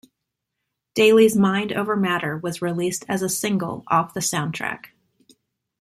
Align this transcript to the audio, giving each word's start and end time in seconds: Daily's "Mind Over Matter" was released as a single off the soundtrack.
Daily's 0.95 1.35
"Mind 1.35 1.71
Over 1.71 1.95
Matter" 1.95 2.35
was 2.35 2.59
released 2.59 3.05
as 3.07 3.21
a 3.21 3.29
single 3.29 3.83
off 3.87 4.15
the 4.15 4.19
soundtrack. 4.19 4.85